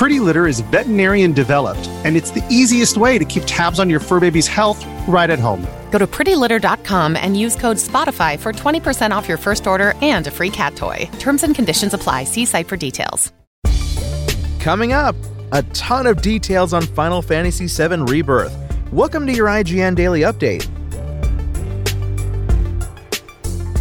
[0.00, 4.00] Pretty Litter is veterinarian developed, and it's the easiest way to keep tabs on your
[4.00, 5.60] fur baby's health right at home.
[5.90, 10.30] Go to prettylitter.com and use code SPOTIFY for 20% off your first order and a
[10.30, 11.06] free cat toy.
[11.18, 12.24] Terms and conditions apply.
[12.24, 13.30] See site for details.
[14.58, 15.14] Coming up,
[15.52, 18.56] a ton of details on Final Fantasy VII Rebirth.
[18.90, 20.66] Welcome to your IGN Daily Update.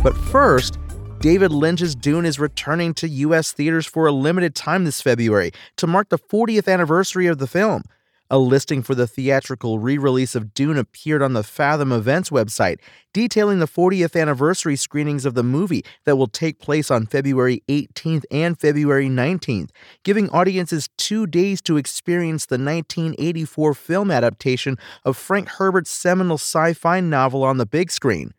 [0.04, 0.80] But first,
[1.20, 3.52] David Lynch's Dune is returning to U.S.
[3.52, 7.84] theaters for a limited time this February to mark the 40th anniversary of the film.
[8.30, 12.78] A listing for the theatrical re release of Dune appeared on the Fathom Events website,
[13.12, 18.24] detailing the 40th anniversary screenings of the movie that will take place on February 18th
[18.32, 19.72] and February 19th,
[20.06, 26.72] giving audiences two days to experience the 1984 film adaptation of Frank Herbert's seminal sci
[26.72, 28.34] fi novel on the big screen.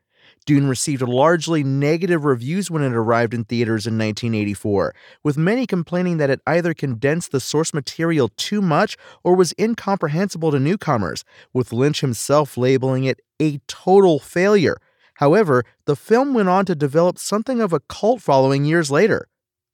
[0.51, 6.17] Dune received largely negative reviews when it arrived in theaters in 1984, with many complaining
[6.17, 11.73] that it either condensed the source material too much or was incomprehensible to newcomers, with
[11.73, 14.77] Lynch himself labeling it a total failure.
[15.15, 19.29] However, the film went on to develop something of a cult following years later.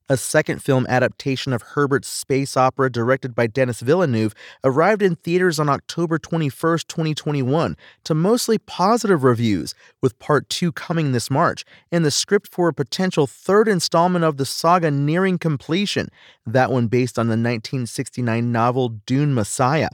[0.09, 5.59] A second film adaptation of Herbert's space opera, directed by Denis Villeneuve, arrived in theaters
[5.59, 12.05] on October 21, 2021, to mostly positive reviews, with part two coming this March, and
[12.05, 16.09] the script for a potential third installment of the saga nearing completion,
[16.47, 19.89] that one based on the 1969 novel Dune Messiah.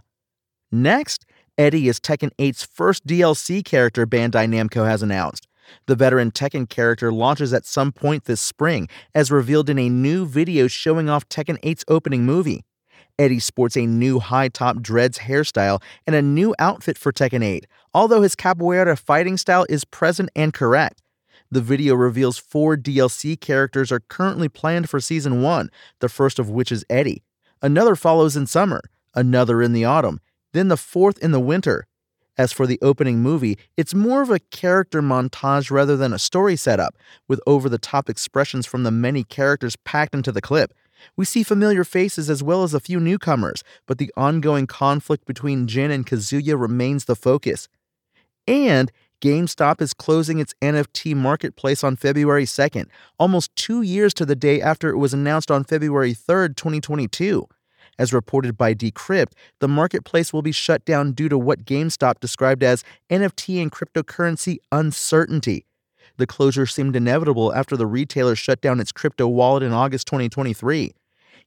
[0.71, 1.25] Next,
[1.57, 5.49] Eddie is Tekken 8's first DLC character Bandai Namco has announced.
[5.87, 10.27] The veteran Tekken character launches at some point this spring, as revealed in a new
[10.27, 12.65] video showing off Tekken 8's opening movie.
[13.19, 17.67] Eddie sports a new high top dreads hairstyle and a new outfit for Tekken 8,
[17.95, 21.03] although his capoeira fighting style is present and correct.
[21.51, 25.71] The video reveals four DLC characters are currently planned for Season 1,
[26.01, 27.23] the first of which is Eddie.
[27.61, 28.81] Another follows in summer,
[29.15, 30.21] another in the autumn,
[30.53, 31.87] then the fourth in the winter,
[32.39, 36.57] as for the opening movie, it's more of a character montage rather than a story
[36.57, 36.97] setup,
[37.29, 40.73] with over the top expressions from the many characters packed into the clip.
[41.17, 45.67] We see familiar faces as well as a few newcomers, but the ongoing conflict between
[45.67, 47.69] Jin and Kazuya remains the focus.
[48.47, 52.87] And GameStop is closing its NFT marketplace on February 2nd,
[53.19, 57.47] almost two years to the day after it was announced on February 3rd, 2022.
[57.99, 62.63] As reported by Decrypt, the marketplace will be shut down due to what GameStop described
[62.63, 65.67] as NFT and cryptocurrency uncertainty.
[66.17, 70.95] The closure seemed inevitable after the retailer shut down its crypto wallet in August 2023.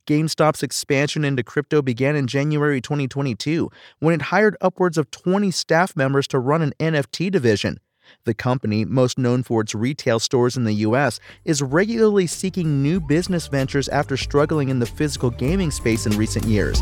[0.06, 3.70] GameStop's expansion into crypto began in January 2022
[4.00, 7.80] when it hired upwards of 20 staff members to run an NFT division.
[8.24, 13.00] The company, most known for its retail stores in the US, is regularly seeking new
[13.00, 16.82] business ventures after struggling in the physical gaming space in recent years.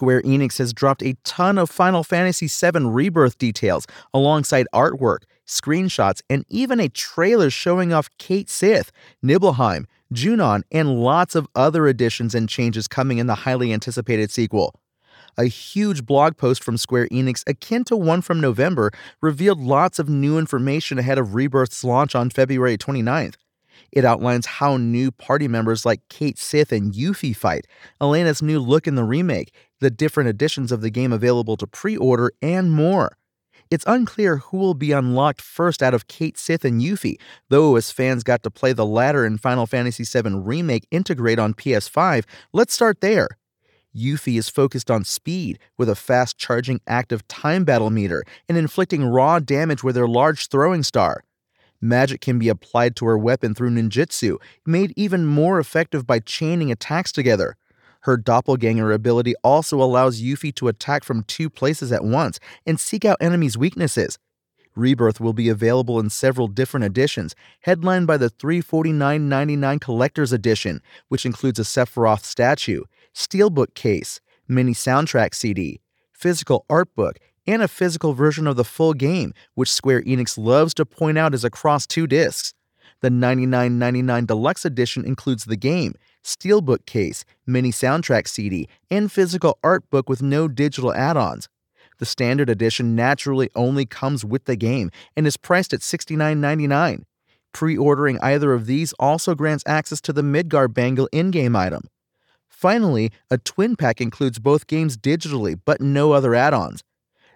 [0.00, 6.22] Square Enix has dropped a ton of Final Fantasy VII Rebirth details alongside artwork, screenshots,
[6.30, 12.34] and even a trailer showing off Cait Sith, Nibelheim, Junon, and lots of other additions
[12.34, 14.74] and changes coming in the highly anticipated sequel.
[15.38, 18.90] A huge blog post from Square Enix, akin to one from November,
[19.20, 23.36] revealed lots of new information ahead of Rebirth's launch on February 29th.
[23.92, 27.66] It outlines how new party members like Cait Sith and Yuffie fight,
[28.00, 31.96] Elena's new look in the remake, the different editions of the game available to pre
[31.96, 33.16] order, and more.
[33.70, 37.20] It's unclear who will be unlocked first out of Cait, Sith and Yuffie,
[37.50, 41.54] though as fans got to play the latter in Final Fantasy VII Remake Intergrade on
[41.54, 43.28] PS5, let's start there.
[43.96, 49.04] Yuffie is focused on speed, with a fast charging active time battle meter and inflicting
[49.04, 51.22] raw damage with her large throwing star.
[51.80, 56.72] Magic can be applied to her weapon through ninjutsu, made even more effective by chaining
[56.72, 57.56] attacks together.
[58.00, 63.04] Her doppelganger ability also allows Yuffie to attack from two places at once and seek
[63.04, 64.18] out enemies' weaknesses.
[64.76, 71.26] Rebirth will be available in several different editions, headlined by the $349.99 Collector's Edition, which
[71.26, 75.80] includes a Sephiroth statue, steelbook case, mini soundtrack CD,
[76.12, 80.72] physical art book, and a physical version of the full game, which Square Enix loves
[80.74, 82.54] to point out is across two discs.
[83.00, 85.94] The $99.99 Deluxe Edition includes the game,
[86.24, 91.48] steelbook case, mini soundtrack CD, and physical art book with no digital add ons.
[91.98, 97.04] The standard edition naturally only comes with the game and is priced at $69.99.
[97.52, 101.82] Pre ordering either of these also grants access to the Midgar Bangle in game item.
[102.48, 106.82] Finally, a twin pack includes both games digitally, but no other add ons.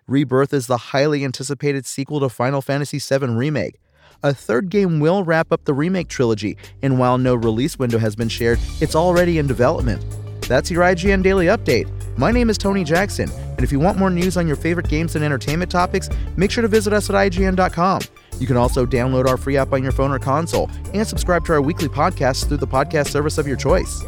[0.06, 3.76] Rebirth is the highly anticipated sequel to Final Fantasy VII Remake.
[4.22, 8.16] A third game will wrap up the remake trilogy, and while no release window has
[8.16, 10.04] been shared, it's already in development.
[10.42, 11.90] That's your IGN Daily Update.
[12.16, 15.16] My name is Tony Jackson, and if you want more news on your favorite games
[15.16, 18.02] and entertainment topics, make sure to visit us at IGN.com.
[18.38, 21.52] You can also download our free app on your phone or console and subscribe to
[21.52, 24.02] our weekly podcasts through the podcast service of your choice.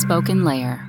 [0.00, 0.88] Spoken Layer.